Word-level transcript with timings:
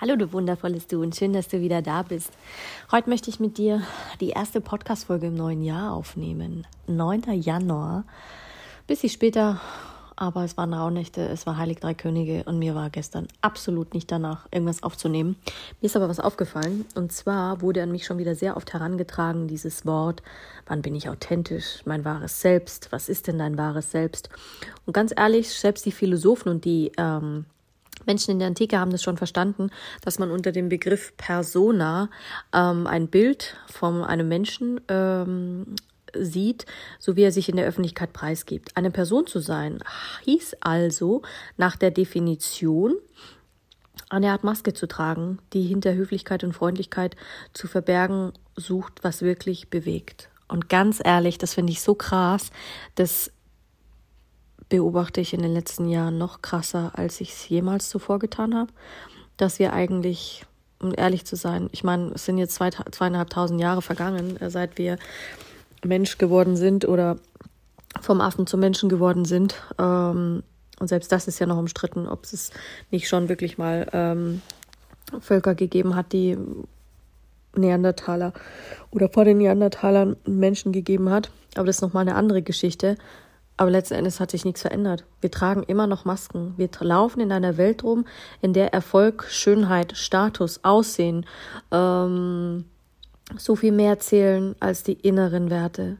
Hallo, 0.00 0.16
du 0.16 0.32
wundervolles 0.32 0.88
Du 0.88 1.02
und 1.02 1.14
schön, 1.14 1.32
dass 1.32 1.46
du 1.46 1.60
wieder 1.60 1.80
da 1.80 2.02
bist. 2.02 2.32
Heute 2.90 3.08
möchte 3.08 3.30
ich 3.30 3.38
mit 3.38 3.58
dir 3.58 3.80
die 4.20 4.30
erste 4.30 4.60
Podcast-Folge 4.60 5.28
im 5.28 5.36
neuen 5.36 5.62
Jahr 5.62 5.92
aufnehmen. 5.92 6.66
9. 6.88 7.40
Januar. 7.40 8.02
Bisschen 8.88 9.08
später, 9.08 9.60
aber 10.16 10.42
es 10.42 10.56
waren 10.56 10.74
Rauhnächte, 10.74 11.20
es 11.28 11.46
war 11.46 11.58
Heilig 11.58 11.78
Drei 11.78 11.94
Könige 11.94 12.42
und 12.42 12.58
mir 12.58 12.74
war 12.74 12.90
gestern 12.90 13.28
absolut 13.40 13.94
nicht 13.94 14.10
danach, 14.10 14.48
irgendwas 14.50 14.82
aufzunehmen. 14.82 15.36
Mir 15.80 15.86
ist 15.86 15.96
aber 15.96 16.08
was 16.08 16.18
aufgefallen 16.18 16.86
und 16.96 17.12
zwar 17.12 17.60
wurde 17.60 17.80
an 17.80 17.92
mich 17.92 18.04
schon 18.04 18.18
wieder 18.18 18.34
sehr 18.34 18.56
oft 18.56 18.72
herangetragen, 18.72 19.46
dieses 19.46 19.86
Wort, 19.86 20.24
wann 20.66 20.82
bin 20.82 20.96
ich 20.96 21.08
authentisch, 21.08 21.82
mein 21.84 22.04
wahres 22.04 22.40
Selbst, 22.40 22.90
was 22.90 23.08
ist 23.08 23.28
denn 23.28 23.38
dein 23.38 23.56
wahres 23.56 23.92
Selbst? 23.92 24.28
Und 24.86 24.92
ganz 24.92 25.14
ehrlich, 25.16 25.50
selbst 25.50 25.86
die 25.86 25.92
Philosophen 25.92 26.48
und 26.48 26.64
die 26.64 26.90
ähm, 26.98 27.44
Menschen 28.06 28.32
in 28.32 28.38
der 28.38 28.48
Antike 28.48 28.78
haben 28.78 28.90
das 28.90 29.02
schon 29.02 29.16
verstanden, 29.16 29.70
dass 30.02 30.18
man 30.18 30.30
unter 30.30 30.52
dem 30.52 30.68
Begriff 30.68 31.16
Persona 31.16 32.10
ähm, 32.52 32.86
ein 32.86 33.08
Bild 33.08 33.56
von 33.66 34.04
einem 34.04 34.28
Menschen 34.28 34.80
ähm, 34.88 35.74
sieht, 36.16 36.66
so 36.98 37.16
wie 37.16 37.22
er 37.22 37.32
sich 37.32 37.48
in 37.48 37.56
der 37.56 37.66
Öffentlichkeit 37.66 38.12
preisgibt. 38.12 38.76
Eine 38.76 38.90
Person 38.90 39.26
zu 39.26 39.40
sein 39.40 39.78
hieß 40.24 40.56
also 40.60 41.22
nach 41.56 41.76
der 41.76 41.90
Definition 41.90 42.94
eine 44.10 44.30
Art 44.30 44.44
Maske 44.44 44.74
zu 44.74 44.86
tragen, 44.86 45.38
die 45.52 45.62
hinter 45.62 45.94
Höflichkeit 45.94 46.44
und 46.44 46.52
Freundlichkeit 46.52 47.16
zu 47.52 47.66
verbergen 47.66 48.32
sucht, 48.56 49.02
was 49.02 49.22
wirklich 49.22 49.70
bewegt. 49.70 50.28
Und 50.46 50.68
ganz 50.68 51.00
ehrlich, 51.02 51.38
das 51.38 51.54
finde 51.54 51.72
ich 51.72 51.80
so 51.80 51.94
krass, 51.94 52.50
dass 52.94 53.32
beobachte 54.74 55.20
ich 55.20 55.32
in 55.32 55.40
den 55.40 55.54
letzten 55.54 55.88
Jahren 55.88 56.18
noch 56.18 56.42
krasser, 56.42 56.90
als 56.94 57.20
ich 57.20 57.30
es 57.30 57.48
jemals 57.48 57.88
zuvor 57.88 58.18
getan 58.18 58.56
habe, 58.56 58.72
dass 59.36 59.60
wir 59.60 59.72
eigentlich, 59.72 60.44
um 60.80 60.92
ehrlich 60.96 61.24
zu 61.24 61.36
sein, 61.36 61.68
ich 61.70 61.84
meine, 61.84 62.10
es 62.14 62.24
sind 62.24 62.38
jetzt 62.38 62.56
zwei, 62.56 62.70
zweieinhalbtausend 62.70 63.60
Jahre 63.60 63.82
vergangen, 63.82 64.36
äh, 64.40 64.50
seit 64.50 64.76
wir 64.76 64.98
Mensch 65.84 66.18
geworden 66.18 66.56
sind 66.56 66.88
oder 66.88 67.18
vom 68.00 68.20
Affen 68.20 68.48
zum 68.48 68.58
Menschen 68.58 68.88
geworden 68.88 69.24
sind. 69.24 69.54
Ähm, 69.78 70.42
und 70.80 70.88
selbst 70.88 71.12
das 71.12 71.28
ist 71.28 71.38
ja 71.38 71.46
noch 71.46 71.58
umstritten, 71.58 72.08
ob 72.08 72.24
es 72.24 72.50
nicht 72.90 73.06
schon 73.06 73.28
wirklich 73.28 73.56
mal 73.56 73.86
ähm, 73.92 74.42
Völker 75.20 75.54
gegeben 75.54 75.94
hat, 75.94 76.12
die 76.12 76.36
Neandertaler 77.54 78.32
oder 78.90 79.08
vor 79.08 79.24
den 79.24 79.38
Neandertalern 79.38 80.16
Menschen 80.26 80.72
gegeben 80.72 81.10
hat. 81.10 81.30
Aber 81.54 81.66
das 81.66 81.76
ist 81.76 81.82
nochmal 81.82 82.08
eine 82.08 82.16
andere 82.16 82.42
Geschichte. 82.42 82.96
Aber 83.56 83.70
letzten 83.70 83.94
Endes 83.94 84.18
hat 84.18 84.32
sich 84.32 84.44
nichts 84.44 84.62
verändert. 84.62 85.04
Wir 85.20 85.30
tragen 85.30 85.62
immer 85.62 85.86
noch 85.86 86.04
Masken. 86.04 86.54
Wir 86.56 86.68
laufen 86.80 87.20
in 87.20 87.30
einer 87.30 87.56
Welt 87.56 87.84
rum, 87.84 88.04
in 88.40 88.52
der 88.52 88.74
Erfolg, 88.74 89.26
Schönheit, 89.28 89.96
Status, 89.96 90.60
Aussehen 90.64 91.24
ähm, 91.70 92.64
so 93.36 93.56
viel 93.56 93.72
mehr 93.72 93.98
zählen 94.00 94.56
als 94.60 94.82
die 94.82 94.94
inneren 94.94 95.50
Werte. 95.50 95.98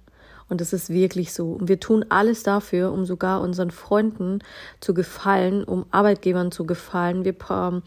Und 0.49 0.61
das 0.61 0.73
ist 0.73 0.91
wirklich 0.91 1.33
so. 1.33 1.53
Und 1.53 1.69
wir 1.69 1.81
tun 1.81 2.05
alles 2.11 2.43
dafür, 2.43 2.93
um 2.93 3.07
sogar 3.07 3.41
unseren 3.41 3.71
Freunden 3.71 4.41
zu 4.81 4.93
gefallen, 4.93 5.65
um 5.65 5.87
Arbeitgebern 5.91 6.53
zu 6.53 6.67
gefallen. 6.67 7.25
Wir 7.25 7.35
ähm, 7.51 7.83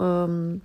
ähm, 0.00 0.62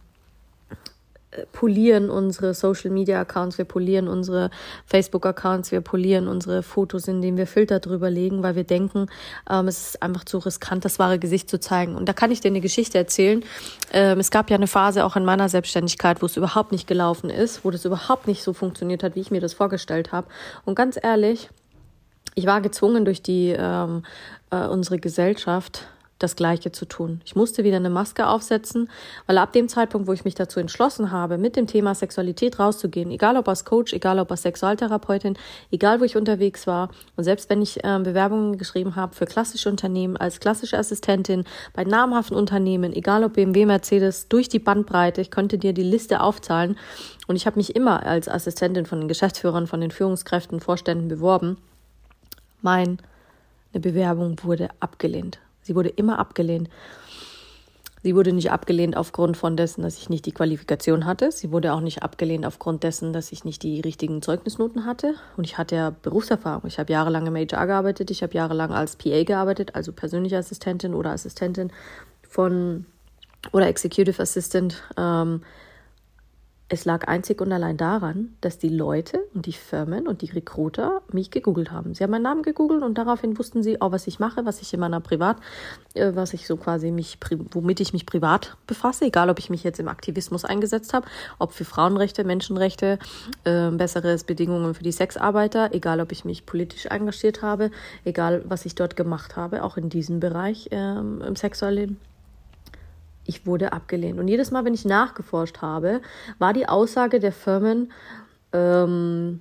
polieren 1.51 2.09
unsere 2.09 2.53
Social 2.53 2.91
Media 2.91 3.19
Accounts, 3.19 3.57
wir 3.57 3.65
polieren 3.65 4.07
unsere 4.07 4.49
Facebook 4.85 5.25
Accounts, 5.25 5.71
wir 5.71 5.81
polieren 5.81 6.27
unsere 6.27 6.63
Fotos, 6.63 7.07
indem 7.07 7.37
wir 7.37 7.47
Filter 7.47 7.79
drüber 7.79 8.09
legen, 8.09 8.43
weil 8.43 8.55
wir 8.55 8.63
denken, 8.63 9.07
ähm, 9.49 9.67
es 9.67 9.89
ist 9.89 10.03
einfach 10.03 10.23
zu 10.23 10.37
riskant, 10.39 10.85
das 10.85 10.99
wahre 10.99 11.19
Gesicht 11.19 11.49
zu 11.49 11.59
zeigen. 11.59 11.95
Und 11.95 12.07
da 12.07 12.13
kann 12.13 12.31
ich 12.31 12.41
dir 12.41 12.49
eine 12.49 12.61
Geschichte 12.61 12.97
erzählen. 12.97 13.43
Ähm, 13.91 14.19
es 14.19 14.31
gab 14.31 14.49
ja 14.49 14.57
eine 14.57 14.67
Phase 14.67 15.05
auch 15.05 15.15
in 15.15 15.25
meiner 15.25 15.49
Selbstständigkeit, 15.49 16.21
wo 16.21 16.25
es 16.25 16.37
überhaupt 16.37 16.71
nicht 16.71 16.87
gelaufen 16.87 17.29
ist, 17.29 17.65
wo 17.65 17.71
das 17.71 17.85
überhaupt 17.85 18.27
nicht 18.27 18.43
so 18.43 18.53
funktioniert 18.53 19.03
hat, 19.03 19.15
wie 19.15 19.21
ich 19.21 19.31
mir 19.31 19.41
das 19.41 19.53
vorgestellt 19.53 20.11
habe. 20.11 20.27
Und 20.65 20.75
ganz 20.75 20.99
ehrlich, 21.01 21.49
ich 22.35 22.45
war 22.45 22.61
gezwungen 22.61 23.05
durch 23.05 23.21
die 23.21 23.55
ähm, 23.57 24.03
äh, 24.49 24.65
unsere 24.67 24.99
Gesellschaft 24.99 25.87
das 26.23 26.35
Gleiche 26.35 26.71
zu 26.71 26.85
tun. 26.85 27.21
Ich 27.25 27.35
musste 27.35 27.63
wieder 27.63 27.75
eine 27.75 27.89
Maske 27.89 28.27
aufsetzen, 28.27 28.89
weil 29.27 29.37
ab 29.37 29.51
dem 29.51 29.67
Zeitpunkt, 29.67 30.07
wo 30.07 30.13
ich 30.13 30.25
mich 30.25 30.35
dazu 30.35 30.59
entschlossen 30.59 31.11
habe, 31.11 31.37
mit 31.37 31.55
dem 31.55 31.67
Thema 31.67 31.93
Sexualität 31.93 32.59
rauszugehen, 32.59 33.11
egal 33.11 33.37
ob 33.37 33.47
als 33.47 33.65
Coach, 33.65 33.93
egal 33.93 34.19
ob 34.19 34.31
als 34.31 34.43
Sexualtherapeutin, 34.43 35.37
egal 35.71 35.99
wo 35.99 36.05
ich 36.05 36.15
unterwegs 36.15 36.65
war 36.65 36.89
und 37.17 37.25
selbst 37.25 37.49
wenn 37.49 37.61
ich 37.61 37.83
äh, 37.83 37.99
Bewerbungen 37.99 38.57
geschrieben 38.57 38.95
habe 38.95 39.13
für 39.13 39.25
klassische 39.25 39.69
Unternehmen, 39.69 40.17
als 40.17 40.39
klassische 40.39 40.77
Assistentin 40.77 41.43
bei 41.73 41.83
namhaften 41.83 42.37
Unternehmen, 42.37 42.93
egal 42.93 43.23
ob 43.23 43.33
BMW, 43.33 43.65
Mercedes, 43.65 44.29
durch 44.29 44.47
die 44.47 44.59
Bandbreite, 44.59 45.21
ich 45.21 45.29
könnte 45.29 45.57
dir 45.57 45.73
die 45.73 45.83
Liste 45.83 46.21
aufzahlen 46.21 46.77
und 47.27 47.35
ich 47.35 47.45
habe 47.45 47.57
mich 47.57 47.75
immer 47.75 48.05
als 48.05 48.29
Assistentin 48.29 48.85
von 48.85 48.99
den 48.99 49.07
Geschäftsführern, 49.07 49.67
von 49.67 49.81
den 49.81 49.91
Führungskräften, 49.91 50.59
Vorständen 50.61 51.09
beworben. 51.09 51.57
Meine 52.61 52.97
Bewerbung 53.73 54.37
wurde 54.43 54.69
abgelehnt. 54.79 55.39
Sie 55.63 55.75
wurde 55.75 55.89
immer 55.89 56.19
abgelehnt. 56.19 56.69
Sie 58.03 58.15
wurde 58.15 58.33
nicht 58.33 58.51
abgelehnt 58.51 58.97
aufgrund 58.97 59.37
von 59.37 59.55
dessen, 59.55 59.81
dass 59.81 59.97
ich 59.97 60.09
nicht 60.09 60.25
die 60.25 60.33
Qualifikation 60.33 61.05
hatte. 61.05 61.31
Sie 61.31 61.51
wurde 61.51 61.71
auch 61.71 61.79
nicht 61.79 62.03
abgelehnt 62.03 62.45
aufgrund 62.45 62.83
dessen, 62.83 63.13
dass 63.13 63.31
ich 63.31 63.45
nicht 63.45 63.63
die 63.63 63.79
richtigen 63.79 64.21
Zeugnisnoten 64.21 64.85
hatte. 64.85 65.15
Und 65.37 65.45
ich 65.45 65.57
hatte 65.57 65.77
ja 65.77 65.89
Berufserfahrung. 65.89 66.67
Ich 66.67 66.79
habe 66.79 66.91
jahrelang 66.91 67.25
im 67.27 67.37
HR 67.37 67.65
gearbeitet. 67.65 68.11
Ich 68.11 68.21
habe 68.21 68.33
jahrelang 68.33 68.73
als 68.73 68.97
PA 68.97 69.23
gearbeitet, 69.23 69.75
also 69.75 69.93
persönliche 69.93 70.37
Assistentin 70.37 70.93
oder 70.93 71.11
Assistentin 71.11 71.71
von 72.27 72.85
oder 73.53 73.67
Executive 73.67 74.21
Assistant. 74.21 74.83
Ähm, 74.97 75.41
es 76.73 76.85
lag 76.85 77.07
einzig 77.07 77.39
und 77.39 77.51
allein 77.51 77.77
daran, 77.77 78.35
dass 78.41 78.57
die 78.57 78.69
Leute 78.69 79.19
und 79.35 79.45
die 79.45 79.53
Firmen 79.53 80.07
und 80.07 80.23
die 80.23 80.31
Recruiter 80.31 81.03
mich 81.11 81.29
gegoogelt 81.29 81.71
haben. 81.71 81.93
Sie 81.93 82.03
haben 82.03 82.09
meinen 82.09 82.23
Namen 82.23 82.41
gegoogelt 82.41 82.81
und 82.81 82.97
daraufhin 82.97 83.37
wussten 83.37 83.61
sie, 83.61 83.79
auch 83.79 83.91
was 83.91 84.07
ich 84.07 84.19
mache, 84.19 84.43
was 84.45 84.59
ich 84.59 84.73
in 84.73 84.79
meiner 84.79 84.99
Privat, 84.99 85.37
äh, 85.93 86.13
was 86.15 86.33
ich 86.33 86.47
so 86.47 86.57
quasi 86.57 86.89
mich, 86.89 87.19
womit 87.51 87.79
ich 87.79 87.93
mich 87.93 88.07
privat 88.07 88.57
befasse, 88.65 89.05
egal 89.05 89.29
ob 89.29 89.37
ich 89.37 89.51
mich 89.51 89.63
jetzt 89.63 89.79
im 89.79 89.87
Aktivismus 89.87 90.45
eingesetzt 90.45 90.93
habe, 90.93 91.05
ob 91.37 91.53
für 91.53 91.63
Frauenrechte, 91.63 92.23
Menschenrechte, 92.23 92.97
äh, 93.43 93.69
bessere 93.69 94.17
Bedingungen 94.25 94.73
für 94.73 94.83
die 94.83 94.91
Sexarbeiter, 94.91 95.75
egal 95.75 96.01
ob 96.01 96.11
ich 96.11 96.25
mich 96.25 96.47
politisch 96.47 96.87
engagiert 96.87 97.43
habe, 97.43 97.69
egal 98.03 98.41
was 98.45 98.65
ich 98.65 98.73
dort 98.73 98.95
gemacht 98.95 99.35
habe, 99.35 99.63
auch 99.63 99.77
in 99.77 99.89
diesem 99.89 100.19
Bereich 100.19 100.69
äh, 100.71 100.97
im 100.97 101.35
sexuellen 101.35 101.99
ich 103.25 103.45
wurde 103.45 103.73
abgelehnt. 103.73 104.19
Und 104.19 104.27
jedes 104.27 104.51
Mal, 104.51 104.65
wenn 104.65 104.73
ich 104.73 104.85
nachgeforscht 104.85 105.61
habe, 105.61 106.01
war 106.39 106.53
die 106.53 106.67
Aussage 106.67 107.19
der 107.19 107.31
Firmen, 107.31 107.91
ähm, 108.51 109.39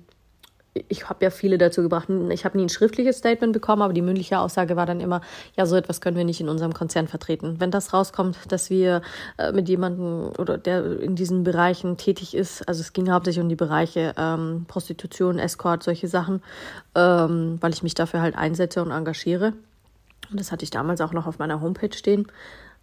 ich 0.87 1.07
habe 1.07 1.23
ja 1.23 1.29
viele 1.29 1.57
dazu 1.57 1.83
gebracht, 1.83 2.09
ich 2.31 2.45
habe 2.45 2.57
nie 2.57 2.65
ein 2.65 2.69
schriftliches 2.69 3.17
Statement 3.17 3.53
bekommen, 3.53 3.83
aber 3.83 3.93
die 3.93 4.01
mündliche 4.01 4.39
Aussage 4.39 4.75
war 4.75 4.85
dann 4.85 5.01
immer, 5.01 5.21
ja, 5.55 5.65
so 5.65 5.75
etwas 5.75 6.01
können 6.01 6.17
wir 6.17 6.25
nicht 6.25 6.41
in 6.41 6.49
unserem 6.49 6.73
Konzern 6.73 7.07
vertreten. 7.07 7.59
Wenn 7.59 7.69
das 7.69 7.93
rauskommt, 7.93 8.37
dass 8.49 8.69
wir 8.69 9.01
äh, 9.37 9.51
mit 9.51 9.69
jemandem 9.69 10.31
oder 10.37 10.57
der 10.57 10.99
in 10.99 11.15
diesen 11.15 11.43
Bereichen 11.43 11.97
tätig 11.97 12.33
ist, 12.33 12.67
also 12.67 12.81
es 12.81 12.93
ging 12.93 13.11
hauptsächlich 13.11 13.43
um 13.43 13.49
die 13.49 13.55
Bereiche 13.55 14.15
ähm, 14.17 14.65
Prostitution, 14.67 15.37
Escort, 15.37 15.83
solche 15.83 16.07
Sachen, 16.07 16.41
ähm, 16.95 17.57
weil 17.61 17.73
ich 17.73 17.83
mich 17.83 17.93
dafür 17.93 18.21
halt 18.21 18.35
einsetze 18.35 18.81
und 18.81 18.91
engagiere. 18.91 19.53
Und 20.31 20.39
das 20.39 20.51
hatte 20.51 20.63
ich 20.63 20.71
damals 20.71 21.01
auch 21.01 21.13
noch 21.13 21.27
auf 21.27 21.37
meiner 21.37 21.61
Homepage 21.61 21.95
stehen. 21.95 22.25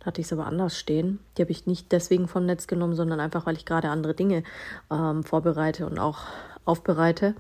Da 0.01 0.07
hatte 0.07 0.21
ich 0.21 0.27
es 0.27 0.33
aber 0.33 0.47
anders 0.47 0.79
stehen. 0.79 1.21
Die 1.37 1.43
habe 1.43 1.53
ich 1.53 1.67
nicht 1.67 1.93
deswegen 1.93 2.27
vom 2.27 2.47
Netz 2.47 2.67
genommen, 2.67 2.95
sondern 2.95 3.21
einfach, 3.21 3.47
weil 3.47 3.57
ich 3.57 3.67
gerade 3.67 3.91
andere 3.91 4.15
Dinge 4.15 4.43
ähm, 4.91 5.23
vorbereite 5.23 5.87
und 5.87 5.99
auch 5.99 6.21
aufbereite. 6.65 7.35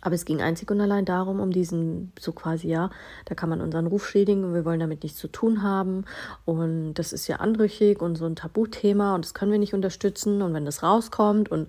Aber 0.00 0.14
es 0.14 0.24
ging 0.24 0.40
einzig 0.40 0.70
und 0.70 0.80
allein 0.80 1.04
darum, 1.04 1.40
um 1.40 1.50
diesen, 1.50 2.12
so 2.20 2.30
quasi, 2.30 2.68
ja, 2.68 2.90
da 3.24 3.34
kann 3.34 3.48
man 3.48 3.60
unseren 3.60 3.88
Ruf 3.88 4.08
schädigen 4.08 4.44
und 4.44 4.54
wir 4.54 4.64
wollen 4.64 4.78
damit 4.78 5.02
nichts 5.02 5.18
zu 5.18 5.26
tun 5.26 5.64
haben. 5.64 6.04
Und 6.44 6.94
das 6.94 7.12
ist 7.12 7.26
ja 7.26 7.36
anrüchig 7.36 8.00
und 8.00 8.14
so 8.14 8.26
ein 8.26 8.36
Tabuthema 8.36 9.16
und 9.16 9.24
das 9.24 9.34
können 9.34 9.50
wir 9.50 9.58
nicht 9.58 9.74
unterstützen. 9.74 10.40
Und 10.40 10.54
wenn 10.54 10.64
das 10.64 10.84
rauskommt 10.84 11.50
und 11.50 11.68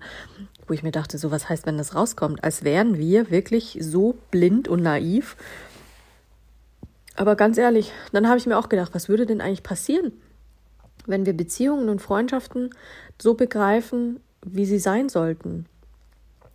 wo 0.68 0.74
ich 0.74 0.84
mir 0.84 0.92
dachte, 0.92 1.18
so 1.18 1.32
was 1.32 1.48
heißt, 1.48 1.66
wenn 1.66 1.78
das 1.78 1.96
rauskommt, 1.96 2.44
als 2.44 2.62
wären 2.62 2.98
wir 2.98 3.30
wirklich 3.32 3.78
so 3.80 4.16
blind 4.30 4.68
und 4.68 4.82
naiv, 4.84 5.36
aber 7.16 7.36
ganz 7.36 7.58
ehrlich, 7.58 7.92
dann 8.12 8.28
habe 8.28 8.38
ich 8.38 8.46
mir 8.46 8.58
auch 8.58 8.68
gedacht, 8.68 8.94
was 8.94 9.08
würde 9.08 9.26
denn 9.26 9.40
eigentlich 9.40 9.62
passieren, 9.62 10.12
wenn 11.06 11.26
wir 11.26 11.36
Beziehungen 11.36 11.88
und 11.88 12.00
Freundschaften 12.00 12.70
so 13.20 13.34
begreifen, 13.34 14.20
wie 14.44 14.66
sie 14.66 14.78
sein 14.78 15.08
sollten. 15.08 15.66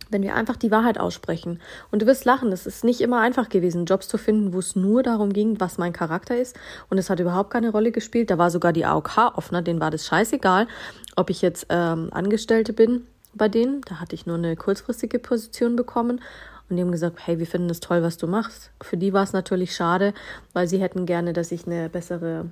Wenn 0.08 0.22
wir 0.22 0.36
einfach 0.36 0.56
die 0.56 0.70
Wahrheit 0.70 0.98
aussprechen. 0.98 1.60
Und 1.90 2.02
du 2.02 2.06
wirst 2.06 2.24
lachen, 2.24 2.52
es 2.52 2.64
ist 2.64 2.84
nicht 2.84 3.00
immer 3.00 3.20
einfach 3.20 3.48
gewesen, 3.48 3.86
Jobs 3.86 4.06
zu 4.06 4.18
finden, 4.18 4.52
wo 4.52 4.60
es 4.60 4.76
nur 4.76 5.02
darum 5.02 5.32
ging, 5.32 5.58
was 5.58 5.78
mein 5.78 5.92
Charakter 5.92 6.38
ist. 6.38 6.56
Und 6.88 6.98
es 6.98 7.10
hat 7.10 7.18
überhaupt 7.18 7.50
keine 7.50 7.70
Rolle 7.70 7.90
gespielt. 7.90 8.30
Da 8.30 8.38
war 8.38 8.52
sogar 8.52 8.72
die 8.72 8.84
AOK 8.84 9.18
offener, 9.34 9.62
denen 9.62 9.80
war 9.80 9.90
das 9.90 10.06
scheißegal, 10.06 10.68
ob 11.16 11.28
ich 11.30 11.42
jetzt 11.42 11.66
ähm, 11.70 12.08
Angestellte 12.12 12.72
bin 12.72 13.08
bei 13.34 13.48
denen. 13.48 13.80
Da 13.82 13.98
hatte 13.98 14.14
ich 14.14 14.26
nur 14.26 14.36
eine 14.36 14.54
kurzfristige 14.54 15.18
Position 15.18 15.74
bekommen. 15.74 16.20
Und 16.68 16.76
die 16.76 16.82
haben 16.82 16.92
gesagt, 16.92 17.18
hey, 17.26 17.38
wir 17.38 17.46
finden 17.46 17.68
das 17.68 17.80
toll, 17.80 18.02
was 18.02 18.16
du 18.16 18.26
machst. 18.26 18.70
Für 18.82 18.96
die 18.96 19.12
war 19.12 19.22
es 19.22 19.32
natürlich 19.32 19.74
schade, 19.74 20.14
weil 20.52 20.66
sie 20.66 20.80
hätten 20.80 21.06
gerne, 21.06 21.32
dass 21.32 21.52
ich 21.52 21.66
eine 21.66 21.88
bessere 21.88 22.46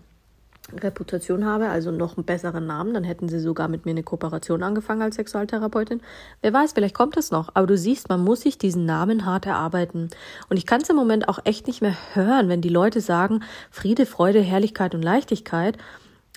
Reputation 0.73 1.45
habe, 1.45 1.69
also 1.69 1.91
noch 1.91 2.17
einen 2.17 2.25
besseren 2.25 2.67
Namen, 2.67 2.95
dann 2.95 3.05
hätten 3.05 3.29
sie 3.29 3.39
sogar 3.39 3.69
mit 3.69 3.85
mir 3.85 3.91
eine 3.91 4.03
Kooperation 4.03 4.63
angefangen 4.63 5.03
als 5.03 5.17
Sexualtherapeutin. 5.17 6.01
Wer 6.41 6.53
weiß, 6.53 6.73
vielleicht 6.73 6.95
kommt 6.95 7.17
es 7.17 7.31
noch. 7.31 7.51
Aber 7.55 7.67
du 7.67 7.77
siehst, 7.77 8.09
man 8.09 8.25
muss 8.25 8.41
sich 8.41 8.57
diesen 8.57 8.87
Namen 8.87 9.27
hart 9.27 9.47
erarbeiten. 9.47 10.09
Und 10.49 10.57
ich 10.57 10.65
kann 10.65 10.81
es 10.81 10.89
im 10.89 10.97
Moment 10.97 11.29
auch 11.29 11.39
echt 11.45 11.67
nicht 11.67 11.83
mehr 11.83 11.97
hören, 12.15 12.49
wenn 12.49 12.63
die 12.63 12.71
Leute 12.71 13.01
sagen, 13.01 13.41
Friede, 13.71 14.07
Freude, 14.07 14.41
Herrlichkeit 14.41 14.95
und 14.95 15.03
Leichtigkeit. 15.03 15.77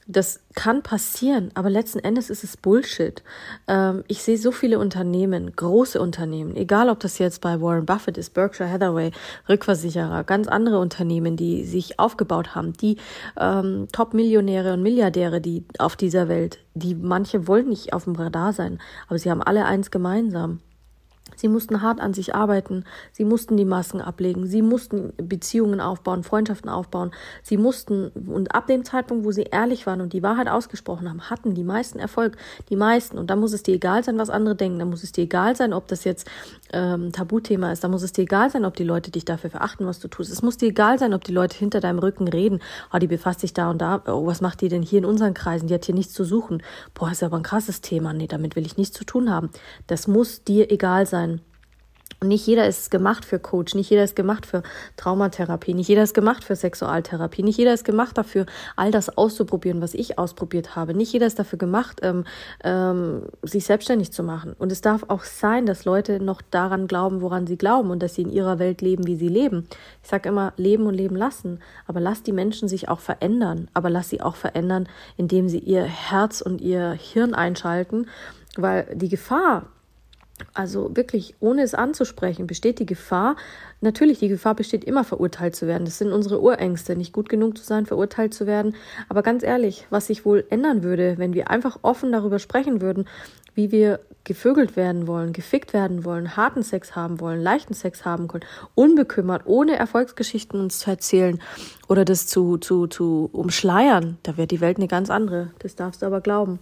Das 0.10 0.40
kann 0.56 0.84
passieren, 0.84 1.52
aber 1.54 1.70
letzten 1.70 2.00
Endes 2.00 2.30
ist 2.30 2.46
es 2.46 2.56
Bullshit. 2.56 3.24
Ähm, 3.68 4.06
ich 4.08 4.24
sehe 4.24 4.38
so 4.38 4.54
viele 4.54 4.80
Unternehmen, 4.80 5.54
große 5.54 6.00
Unternehmen, 6.00 6.56
egal 6.56 6.90
ob 6.90 7.02
das 7.02 7.18
jetzt 7.18 7.42
bei 7.42 7.60
Warren 7.60 7.86
Buffett 7.86 8.18
ist, 8.18 8.34
Berkshire 8.34 8.72
Hathaway, 8.72 9.12
Rückversicherer, 9.50 10.24
ganz 10.24 10.48
andere 10.48 10.80
Unternehmen, 10.80 11.36
die 11.36 11.66
sich 11.66 12.00
aufgebaut 12.00 12.56
haben, 12.56 12.72
die 12.72 12.96
ähm, 13.38 13.90
Top-Millionäre 13.92 14.74
und 14.74 14.82
Milliardäre, 14.82 15.42
die 15.42 15.66
auf 15.78 15.98
dieser 15.98 16.30
Welt, 16.30 16.60
die 16.74 16.96
manche 16.96 17.46
wollen 17.46 17.68
nicht 17.68 17.92
auf 17.92 18.06
dem 18.06 18.16
Radar 18.16 18.54
sein, 18.54 18.80
aber 19.10 19.20
sie 19.20 19.30
haben 19.30 19.44
alle 19.44 19.66
eins 19.66 19.92
gemeinsam. 19.92 20.62
Sie 21.36 21.48
mussten 21.48 21.82
hart 21.82 22.00
an 22.00 22.14
sich 22.14 22.34
arbeiten, 22.34 22.84
sie 23.12 23.26
mussten 23.26 23.58
die 23.58 23.66
Masken 23.66 24.02
ablegen, 24.02 24.48
sie 24.48 24.62
mussten 24.62 25.14
Beziehungen 25.18 25.82
aufbauen, 25.82 26.24
Freundschaften 26.24 26.70
aufbauen, 26.70 27.12
sie 27.44 27.58
mussten, 27.58 28.10
und 28.10 28.56
ab 28.56 28.68
dem 28.68 28.86
Zeitpunkt, 28.86 29.26
wo 29.26 29.32
sie 29.32 29.44
ehrlich 29.44 29.86
waren 29.86 30.02
und 30.02 30.14
die 30.14 30.24
Wahrheit 30.24 30.48
ausgesprochen 30.48 31.10
haben, 31.10 31.30
hatten 31.30 31.54
die 31.54 31.64
meisten 31.64 32.00
Erfolg, 32.00 32.38
die 32.70 32.76
meisten. 32.76 33.18
Und 33.18 33.30
da 33.30 33.36
muss 33.36 33.54
es 33.54 33.64
dir 33.64 33.76
egal 33.76 34.04
sein, 34.04 34.18
was 34.18 34.30
andere 34.30 34.56
denken, 34.56 34.80
da 34.80 34.86
muss 34.86 35.04
es 35.04 35.12
dir 35.12 35.26
egal 35.26 35.56
sein, 35.56 35.74
ob 35.74 35.88
das 35.88 36.06
jetzt 36.06 36.28
ähm, 36.74 37.12
Tabuthema 37.12 37.72
ist, 37.72 37.84
da 37.84 37.88
muss 37.88 38.04
es 38.04 38.14
dir 38.14 38.24
egal 38.24 38.50
sein, 38.50 38.66
ob 38.66 38.76
die 38.76 38.84
Leute 38.84 39.12
dich 39.12 39.26
dafür 39.26 39.50
verachten, 39.50 39.86
was 39.86 40.00
du 40.00 40.08
tust. 40.08 40.32
Es 40.32 40.42
muss 40.42 40.58
dir 40.58 40.70
egal 40.70 40.98
sein, 40.98 41.14
ob 41.14 41.24
die 41.24 41.34
Leute 41.34 41.58
hinter 41.58 41.82
deinem 41.82 42.00
Rücken 42.00 42.28
reden, 42.28 42.62
oh, 42.94 42.98
die 42.98 43.08
befasst 43.08 43.42
sich 43.42 43.54
da 43.54 43.70
und 43.70 43.80
da, 43.80 44.02
oh, 44.08 44.26
was 44.26 44.42
macht 44.42 44.62
die 44.62 44.70
denn 44.70 44.82
hier 44.82 45.00
in 45.00 45.06
unseren 45.06 45.34
Kreisen, 45.34 45.68
die 45.68 45.74
hat 45.74 45.86
hier 45.86 45.96
nichts 45.96 46.14
zu 46.14 46.24
suchen. 46.24 46.64
Boah, 46.94 47.12
ist 47.12 47.24
aber 47.24 47.38
ein 47.38 47.44
krasses 47.44 47.82
Thema, 47.82 48.14
nee, 48.14 48.28
damit 48.28 48.56
will 48.56 48.66
ich 48.66 48.78
nichts 48.78 48.98
zu 48.98 49.04
tun 49.04 49.30
haben. 49.30 49.50
Das 49.88 50.08
muss 50.08 50.44
dir 50.44 50.72
egal 50.72 51.06
sein. 51.06 51.17
Und 52.20 52.30
nicht 52.30 52.48
jeder 52.48 52.68
ist 52.68 52.90
gemacht 52.90 53.26
für 53.26 53.38
Coach, 53.38 53.76
nicht 53.76 53.92
jeder 53.92 54.04
ist 54.04 54.16
gemacht 54.16 54.48
für 54.48 54.64
Traumatherapie, 54.96 55.76
nicht 55.76 55.88
jeder 55.88 56.02
ist 56.02 56.16
gemacht 56.16 56.44
für 56.44 56.56
Sexualtherapie, 56.56 57.44
nicht 57.44 57.60
jeder 57.60 57.76
ist 57.76 57.86
gemacht 57.86 58.18
dafür, 58.18 58.48
all 58.76 58.90
das 58.90 59.16
auszuprobieren, 59.16 59.82
was 59.84 59.94
ich 59.94 60.18
ausprobiert 60.18 60.76
habe. 60.76 60.96
Nicht 60.96 61.14
jeder 61.14 61.28
ist 61.28 61.38
dafür 61.38 61.60
gemacht, 61.60 62.00
ähm, 62.02 62.26
ähm, 62.64 63.28
sich 63.44 63.66
selbstständig 63.66 64.12
zu 64.12 64.24
machen. 64.24 64.56
Und 64.58 64.72
es 64.72 64.82
darf 64.82 65.06
auch 65.10 65.24
sein, 65.26 65.68
dass 65.68 65.86
Leute 65.86 66.20
noch 66.20 66.42
daran 66.42 66.88
glauben, 66.88 67.22
woran 67.22 67.46
sie 67.46 67.58
glauben 67.58 67.92
und 67.92 68.02
dass 68.02 68.16
sie 68.16 68.24
in 68.24 68.32
ihrer 68.32 68.58
Welt 68.58 68.82
leben, 68.82 69.06
wie 69.06 69.16
sie 69.16 69.30
leben. 69.30 69.68
Ich 70.02 70.10
sage 70.10 70.30
immer, 70.30 70.54
leben 70.58 70.88
und 70.88 70.96
leben 70.96 71.16
lassen. 71.16 71.60
Aber 71.86 72.00
lass 72.00 72.24
die 72.24 72.34
Menschen 72.34 72.68
sich 72.68 72.90
auch 72.90 73.00
verändern. 73.00 73.70
Aber 73.76 73.92
lass 73.92 74.10
sie 74.10 74.22
auch 74.22 74.38
verändern, 74.38 74.90
indem 75.18 75.50
sie 75.50 75.60
ihr 75.60 75.84
Herz 75.84 76.42
und 76.42 76.62
ihr 76.62 76.94
Hirn 76.94 77.36
einschalten. 77.36 78.08
Weil 78.56 78.88
die 78.96 79.10
Gefahr, 79.10 79.68
also 80.54 80.96
wirklich, 80.96 81.36
ohne 81.40 81.64
es 81.64 81.74
anzusprechen, 81.74 82.48
besteht 82.48 82.80
die 82.80 82.86
Gefahr, 82.86 83.36
natürlich, 83.82 84.20
die 84.20 84.28
Gefahr 84.28 84.56
besteht 84.56 84.84
immer, 84.84 85.04
verurteilt 85.04 85.56
zu 85.56 85.68
werden. 85.68 85.86
Das 85.86 85.98
sind 85.98 86.12
unsere 86.12 86.42
Urängste, 86.42 86.96
nicht 86.96 87.14
gut 87.14 87.30
genug 87.30 87.58
zu 87.58 87.64
sein, 87.64 87.86
verurteilt 87.86 88.34
zu 88.34 88.48
werden. 88.48 88.76
Aber 89.10 89.24
ganz 89.24 89.44
ehrlich, 89.44 89.88
was 89.90 90.08
sich 90.08 90.26
wohl 90.26 90.46
ändern 90.50 90.84
würde, 90.84 91.18
wenn 91.18 91.34
wir 91.34 91.50
einfach 91.50 91.80
offen 91.82 92.12
darüber 92.12 92.40
sprechen 92.40 92.82
würden, 92.82 93.08
wie 93.56 93.72
wir 93.72 94.00
gevögelt 94.24 94.76
werden 94.76 95.08
wollen, 95.08 95.34
gefickt 95.34 95.74
werden 95.74 96.04
wollen, 96.04 96.36
harten 96.36 96.62
Sex 96.62 96.96
haben 96.96 97.20
wollen, 97.20 97.42
leichten 97.42 97.74
Sex 97.74 98.06
haben 98.06 98.28
können, 98.28 98.46
unbekümmert, 98.76 99.44
ohne 99.46 99.78
Erfolgsgeschichten 99.78 100.60
uns 100.60 100.80
zu 100.80 100.92
erzählen 100.92 101.40
oder 101.88 102.04
das 102.04 102.28
zu, 102.28 102.58
zu, 102.58 102.88
zu 102.88 103.30
umschleiern, 103.32 104.18
da 104.24 104.38
wäre 104.38 104.48
die 104.48 104.62
Welt 104.62 104.78
eine 104.78 104.88
ganz 104.88 105.10
andere. 105.10 105.52
Das 105.60 105.76
darfst 105.76 106.02
du 106.02 106.06
aber 106.06 106.22
glauben. 106.22 106.60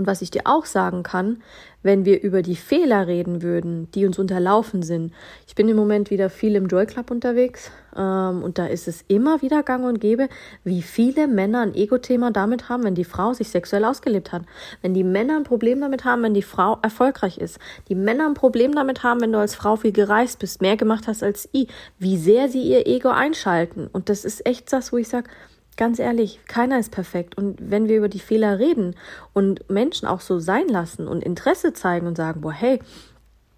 Und 0.00 0.06
was 0.06 0.22
ich 0.22 0.30
dir 0.30 0.40
auch 0.46 0.64
sagen 0.64 1.02
kann, 1.02 1.42
wenn 1.82 2.06
wir 2.06 2.22
über 2.22 2.40
die 2.40 2.56
Fehler 2.56 3.06
reden 3.06 3.42
würden, 3.42 3.90
die 3.92 4.06
uns 4.06 4.18
unterlaufen 4.18 4.82
sind. 4.82 5.12
Ich 5.46 5.54
bin 5.54 5.68
im 5.68 5.76
Moment 5.76 6.10
wieder 6.10 6.30
viel 6.30 6.54
im 6.54 6.68
Joy 6.68 6.86
Club 6.86 7.10
unterwegs 7.10 7.70
ähm, 7.94 8.42
und 8.42 8.56
da 8.56 8.64
ist 8.64 8.88
es 8.88 9.04
immer 9.08 9.42
wieder 9.42 9.62
gang 9.62 9.84
und 9.84 10.00
gäbe, 10.00 10.30
wie 10.64 10.80
viele 10.80 11.28
Männer 11.28 11.60
ein 11.60 11.74
Ego-Thema 11.74 12.30
damit 12.30 12.70
haben, 12.70 12.84
wenn 12.84 12.94
die 12.94 13.04
Frau 13.04 13.34
sich 13.34 13.50
sexuell 13.50 13.84
ausgelebt 13.84 14.32
hat. 14.32 14.44
Wenn 14.80 14.94
die 14.94 15.04
Männer 15.04 15.36
ein 15.36 15.44
Problem 15.44 15.82
damit 15.82 16.06
haben, 16.06 16.22
wenn 16.22 16.32
die 16.32 16.40
Frau 16.40 16.78
erfolgreich 16.80 17.36
ist. 17.36 17.58
Die 17.90 17.94
Männer 17.94 18.26
ein 18.26 18.32
Problem 18.32 18.74
damit 18.74 19.02
haben, 19.02 19.20
wenn 19.20 19.32
du 19.32 19.38
als 19.38 19.54
Frau 19.54 19.76
viel 19.76 19.92
gereist 19.92 20.38
bist, 20.38 20.62
mehr 20.62 20.78
gemacht 20.78 21.08
hast 21.08 21.22
als 21.22 21.46
ich. 21.52 21.68
Wie 21.98 22.16
sehr 22.16 22.48
sie 22.48 22.62
ihr 22.62 22.86
Ego 22.86 23.10
einschalten. 23.10 23.86
Und 23.92 24.08
das 24.08 24.24
ist 24.24 24.46
echt 24.46 24.72
das, 24.72 24.94
wo 24.94 24.96
ich 24.96 25.08
sage, 25.08 25.28
ganz 25.76 25.98
ehrlich, 25.98 26.40
keiner 26.46 26.78
ist 26.78 26.92
perfekt. 26.92 27.36
Und 27.36 27.58
wenn 27.60 27.88
wir 27.88 27.96
über 27.96 28.08
die 28.08 28.20
Fehler 28.20 28.58
reden 28.58 28.94
und 29.32 29.68
Menschen 29.70 30.06
auch 30.06 30.20
so 30.20 30.38
sein 30.38 30.68
lassen 30.68 31.08
und 31.08 31.22
Interesse 31.22 31.72
zeigen 31.72 32.06
und 32.06 32.16
sagen, 32.16 32.40
boah, 32.40 32.52
hey, 32.52 32.80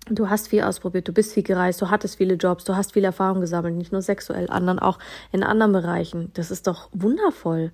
du 0.08 0.28
hast 0.28 0.48
viel 0.48 0.62
ausprobiert, 0.62 1.08
du 1.08 1.12
bist 1.12 1.32
viel 1.32 1.42
gereist, 1.42 1.80
du 1.80 1.90
hattest 1.90 2.16
viele 2.16 2.34
Jobs, 2.34 2.64
du 2.64 2.76
hast 2.76 2.92
viel 2.92 3.04
Erfahrung 3.04 3.40
gesammelt, 3.40 3.76
nicht 3.76 3.92
nur 3.92 4.02
sexuell, 4.02 4.48
anderen 4.50 4.78
auch 4.78 4.98
in 5.30 5.42
anderen 5.42 5.72
Bereichen. 5.72 6.30
Das 6.34 6.50
ist 6.50 6.66
doch 6.66 6.88
wundervoll. 6.92 7.72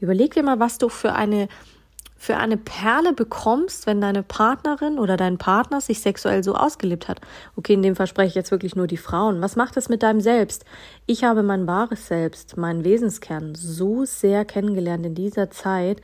Überleg 0.00 0.34
dir 0.34 0.42
mal, 0.42 0.60
was 0.60 0.78
du 0.78 0.88
für 0.88 1.12
eine 1.12 1.48
für 2.24 2.38
eine 2.38 2.56
Perle 2.56 3.12
bekommst, 3.12 3.86
wenn 3.86 4.00
deine 4.00 4.22
Partnerin 4.22 4.98
oder 4.98 5.18
dein 5.18 5.36
Partner 5.36 5.82
sich 5.82 6.00
sexuell 6.00 6.42
so 6.42 6.54
ausgelebt 6.54 7.06
hat. 7.06 7.20
Okay, 7.54 7.74
in 7.74 7.82
dem 7.82 7.96
Fall 7.96 8.06
spreche 8.06 8.28
ich 8.28 8.34
jetzt 8.34 8.50
wirklich 8.50 8.74
nur 8.74 8.86
die 8.86 8.96
Frauen. 8.96 9.42
Was 9.42 9.56
macht 9.56 9.76
es 9.76 9.90
mit 9.90 10.02
deinem 10.02 10.22
Selbst? 10.22 10.64
Ich 11.04 11.22
habe 11.22 11.42
mein 11.42 11.66
wahres 11.66 12.08
Selbst, 12.08 12.56
meinen 12.56 12.82
Wesenskern 12.82 13.54
so 13.54 14.06
sehr 14.06 14.46
kennengelernt 14.46 15.04
in 15.04 15.14
dieser 15.14 15.50
Zeit, 15.50 16.00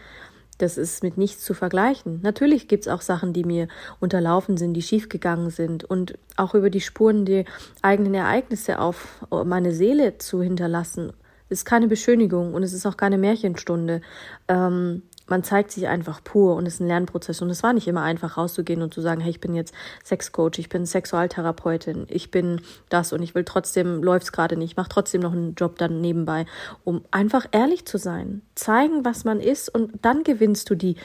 das 0.58 0.76
ist 0.76 1.02
mit 1.02 1.16
nichts 1.16 1.42
zu 1.42 1.54
vergleichen. 1.54 2.20
Natürlich 2.22 2.68
gibt 2.68 2.84
es 2.84 2.92
auch 2.92 3.00
Sachen, 3.00 3.32
die 3.32 3.44
mir 3.44 3.68
unterlaufen 3.98 4.58
sind, 4.58 4.74
die 4.74 4.82
schiefgegangen 4.82 5.48
sind 5.48 5.84
und 5.84 6.18
auch 6.36 6.54
über 6.54 6.68
die 6.68 6.82
Spuren 6.82 7.24
die 7.24 7.46
eigenen 7.80 8.12
Ereignisse 8.12 8.78
auf 8.78 9.26
meine 9.46 9.72
Seele 9.72 10.18
zu 10.18 10.42
hinterlassen, 10.42 11.14
ist 11.48 11.64
keine 11.64 11.88
Beschönigung 11.88 12.52
und 12.52 12.62
es 12.62 12.74
ist 12.74 12.84
auch 12.84 12.98
keine 12.98 13.16
Märchenstunde. 13.16 14.02
Ähm, 14.48 15.02
man 15.30 15.44
zeigt 15.44 15.70
sich 15.70 15.86
einfach 15.86 16.22
pur 16.22 16.56
und 16.56 16.66
es 16.66 16.74
ist 16.74 16.80
ein 16.80 16.88
Lernprozess. 16.88 17.40
Und 17.40 17.50
es 17.50 17.62
war 17.62 17.72
nicht 17.72 17.88
immer 17.88 18.02
einfach 18.02 18.36
rauszugehen 18.36 18.82
und 18.82 18.92
zu 18.92 19.00
sagen, 19.00 19.20
hey, 19.20 19.30
ich 19.30 19.40
bin 19.40 19.54
jetzt 19.54 19.72
Sexcoach, 20.04 20.58
ich 20.58 20.68
bin 20.68 20.84
Sexualtherapeutin, 20.84 22.06
ich 22.10 22.30
bin 22.30 22.60
das 22.88 23.12
und 23.12 23.22
ich 23.22 23.34
will 23.34 23.44
trotzdem, 23.44 24.02
läuft's 24.02 24.32
gerade 24.32 24.56
nicht, 24.56 24.76
mach 24.76 24.88
trotzdem 24.88 25.22
noch 25.22 25.32
einen 25.32 25.54
Job 25.54 25.78
dann 25.78 26.00
nebenbei, 26.00 26.46
um 26.84 27.02
einfach 27.10 27.46
ehrlich 27.52 27.86
zu 27.86 27.96
sein, 27.96 28.42
zeigen, 28.54 29.04
was 29.04 29.24
man 29.24 29.40
ist 29.40 29.72
und 29.72 29.92
dann 30.02 30.24
gewinnst 30.24 30.68
du 30.68 30.74
die 30.74 30.96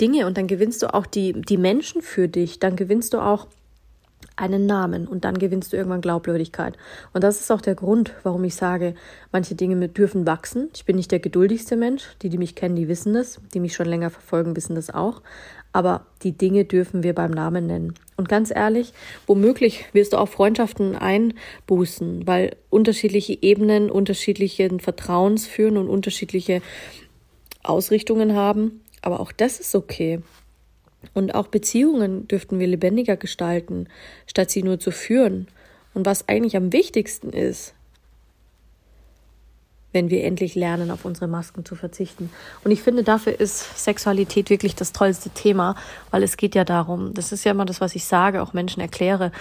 Dinge 0.00 0.26
und 0.26 0.38
dann 0.38 0.46
gewinnst 0.46 0.82
du 0.82 0.94
auch 0.94 1.06
die, 1.06 1.32
die 1.32 1.58
Menschen 1.58 2.02
für 2.02 2.28
dich, 2.28 2.58
dann 2.58 2.76
gewinnst 2.76 3.12
du 3.12 3.20
auch 3.20 3.46
einen 4.36 4.66
Namen 4.66 5.06
und 5.06 5.24
dann 5.24 5.38
gewinnst 5.38 5.72
du 5.72 5.76
irgendwann 5.76 6.00
Glaubwürdigkeit. 6.00 6.76
Und 7.12 7.22
das 7.22 7.40
ist 7.40 7.50
auch 7.50 7.60
der 7.60 7.74
Grund, 7.74 8.12
warum 8.22 8.44
ich 8.44 8.54
sage, 8.54 8.94
manche 9.30 9.54
Dinge 9.54 9.88
dürfen 9.88 10.26
wachsen. 10.26 10.70
Ich 10.74 10.84
bin 10.84 10.96
nicht 10.96 11.10
der 11.10 11.20
geduldigste 11.20 11.76
Mensch. 11.76 12.04
Die, 12.22 12.28
die 12.28 12.38
mich 12.38 12.54
kennen, 12.54 12.76
die 12.76 12.88
wissen 12.88 13.14
das. 13.14 13.40
Die 13.54 13.60
mich 13.60 13.74
schon 13.74 13.86
länger 13.86 14.10
verfolgen, 14.10 14.56
wissen 14.56 14.74
das 14.74 14.90
auch. 14.90 15.22
Aber 15.72 16.06
die 16.22 16.32
Dinge 16.32 16.64
dürfen 16.64 17.02
wir 17.02 17.14
beim 17.14 17.30
Namen 17.30 17.66
nennen. 17.66 17.94
Und 18.16 18.28
ganz 18.28 18.50
ehrlich, 18.54 18.92
womöglich 19.26 19.86
wirst 19.92 20.12
du 20.12 20.18
auch 20.18 20.28
Freundschaften 20.28 20.96
einbußen, 20.96 22.26
weil 22.26 22.56
unterschiedliche 22.68 23.38
Ebenen 23.40 23.90
unterschiedlichen 23.90 24.80
Vertrauens 24.80 25.46
führen 25.46 25.76
und 25.78 25.88
unterschiedliche 25.88 26.60
Ausrichtungen 27.62 28.34
haben. 28.34 28.82
Aber 29.00 29.20
auch 29.20 29.32
das 29.32 29.60
ist 29.60 29.74
okay. 29.74 30.20
Und 31.14 31.34
auch 31.34 31.48
Beziehungen 31.48 32.28
dürften 32.28 32.58
wir 32.58 32.66
lebendiger 32.66 33.16
gestalten, 33.16 33.88
statt 34.26 34.50
sie 34.50 34.62
nur 34.62 34.78
zu 34.78 34.90
führen. 34.90 35.48
Und 35.94 36.06
was 36.06 36.28
eigentlich 36.28 36.56
am 36.56 36.72
wichtigsten 36.72 37.30
ist, 37.30 37.74
wenn 39.92 40.10
wir 40.10 40.24
endlich 40.24 40.54
lernen, 40.54 40.90
auf 40.90 41.04
unsere 41.04 41.28
Masken 41.28 41.64
zu 41.64 41.76
verzichten. 41.76 42.30
Und 42.64 42.70
ich 42.70 42.82
finde, 42.82 43.04
dafür 43.04 43.38
ist 43.38 43.84
Sexualität 43.84 44.50
wirklich 44.50 44.74
das 44.74 44.92
tollste 44.92 45.30
Thema, 45.30 45.76
weil 46.10 46.22
es 46.22 46.36
geht 46.36 46.54
ja 46.54 46.64
darum, 46.64 47.12
das 47.14 47.30
ist 47.30 47.44
ja 47.44 47.52
immer 47.52 47.66
das, 47.66 47.80
was 47.80 47.94
ich 47.94 48.06
sage, 48.06 48.42
auch 48.42 48.54
Menschen 48.54 48.80
erkläre, 48.80 49.32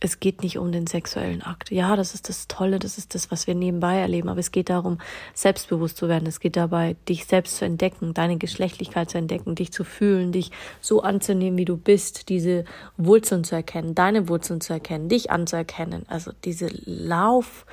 es 0.00 0.20
geht 0.20 0.42
nicht 0.42 0.58
um 0.58 0.72
den 0.72 0.86
sexuellen 0.86 1.42
Akt. 1.42 1.70
Ja, 1.70 1.96
das 1.96 2.14
ist 2.14 2.28
das 2.28 2.48
Tolle, 2.48 2.78
das 2.78 2.98
ist 2.98 3.14
das, 3.14 3.30
was 3.30 3.46
wir 3.46 3.54
nebenbei 3.54 3.98
erleben, 3.98 4.28
aber 4.28 4.40
es 4.40 4.52
geht 4.52 4.68
darum, 4.68 4.98
selbstbewusst 5.34 5.96
zu 5.96 6.08
werden. 6.08 6.26
Es 6.26 6.40
geht 6.40 6.56
dabei, 6.56 6.96
dich 7.08 7.26
selbst 7.26 7.56
zu 7.56 7.64
entdecken, 7.64 8.12
deine 8.12 8.36
Geschlechtlichkeit 8.36 9.10
zu 9.10 9.18
entdecken, 9.18 9.54
dich 9.54 9.72
zu 9.72 9.84
fühlen, 9.84 10.32
dich 10.32 10.50
so 10.80 11.02
anzunehmen, 11.02 11.58
wie 11.58 11.64
du 11.64 11.76
bist, 11.76 12.28
diese 12.28 12.64
Wurzeln 12.96 13.44
zu 13.44 13.54
erkennen, 13.54 13.94
deine 13.94 14.28
Wurzeln 14.28 14.60
zu 14.60 14.72
erkennen, 14.72 15.08
dich 15.08 15.30
anzuerkennen. 15.30 16.04
Also 16.08 16.32
diese 16.44 16.68
Lauf, 16.84 17.64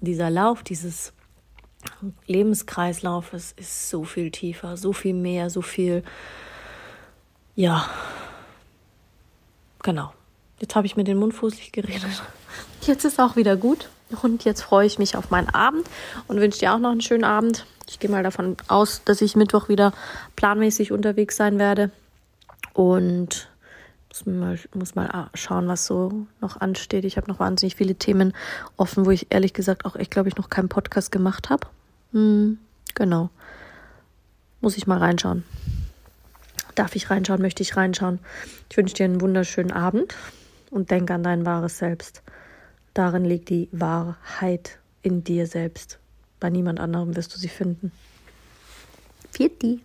dieser 0.00 0.30
Lauf, 0.30 0.62
dieses 0.62 1.12
Lebenskreislauf 2.26 3.32
ist, 3.32 3.58
ist 3.58 3.88
so 3.90 4.04
viel 4.04 4.30
tiefer, 4.30 4.76
so 4.76 4.92
viel 4.92 5.14
mehr, 5.14 5.50
so 5.50 5.62
viel, 5.62 6.02
ja, 7.54 7.88
genau. 9.82 10.12
Jetzt 10.58 10.74
habe 10.74 10.86
ich 10.86 10.96
mir 10.96 11.04
den 11.04 11.18
Mund 11.18 11.34
fußlich 11.34 11.72
geredet. 11.72 12.22
Jetzt 12.82 13.04
ist 13.04 13.20
auch 13.20 13.36
wieder 13.36 13.56
gut. 13.56 13.88
Und 14.22 14.44
jetzt 14.44 14.62
freue 14.62 14.86
ich 14.86 15.00
mich 15.00 15.16
auf 15.16 15.30
meinen 15.30 15.48
Abend 15.48 15.88
und 16.28 16.38
wünsche 16.38 16.60
dir 16.60 16.72
auch 16.72 16.78
noch 16.78 16.92
einen 16.92 17.00
schönen 17.00 17.24
Abend. 17.24 17.66
Ich 17.88 17.98
gehe 17.98 18.08
mal 18.08 18.22
davon 18.22 18.56
aus, 18.68 19.02
dass 19.04 19.20
ich 19.20 19.34
Mittwoch 19.34 19.68
wieder 19.68 19.92
planmäßig 20.36 20.92
unterwegs 20.92 21.36
sein 21.36 21.58
werde. 21.58 21.90
Und 22.72 23.48
muss 24.08 24.26
mal, 24.26 24.58
muss 24.74 24.94
mal 24.94 25.30
schauen, 25.34 25.66
was 25.66 25.86
so 25.86 26.26
noch 26.40 26.60
ansteht. 26.60 27.04
Ich 27.04 27.16
habe 27.16 27.28
noch 27.28 27.40
wahnsinnig 27.40 27.74
viele 27.74 27.96
Themen 27.96 28.32
offen, 28.76 29.06
wo 29.06 29.10
ich 29.10 29.26
ehrlich 29.30 29.54
gesagt 29.54 29.84
auch 29.84 29.96
echt, 29.96 30.12
glaube 30.12 30.28
ich, 30.28 30.36
noch 30.36 30.50
keinen 30.50 30.68
Podcast 30.68 31.10
gemacht 31.10 31.50
habe. 31.50 31.66
Hm, 32.12 32.58
genau. 32.94 33.30
Muss 34.60 34.76
ich 34.76 34.86
mal 34.86 34.98
reinschauen. 34.98 35.44
Darf 36.76 36.94
ich 36.94 37.10
reinschauen? 37.10 37.42
Möchte 37.42 37.64
ich 37.64 37.76
reinschauen? 37.76 38.20
Ich 38.70 38.76
wünsche 38.76 38.94
dir 38.94 39.04
einen 39.04 39.20
wunderschönen 39.20 39.72
Abend 39.72 40.14
und 40.76 40.90
denk 40.90 41.10
an 41.10 41.22
dein 41.22 41.46
wahres 41.46 41.78
Selbst. 41.78 42.22
Darin 42.94 43.24
liegt 43.24 43.48
die 43.48 43.68
Wahrheit 43.72 44.78
in 45.02 45.24
dir 45.24 45.46
selbst. 45.46 45.98
Bei 46.38 46.50
niemand 46.50 46.78
anderem 46.80 47.16
wirst 47.16 47.34
du 47.34 47.38
sie 47.38 47.48
finden. 47.48 47.92
Viert 49.32 49.62
die. 49.62 49.80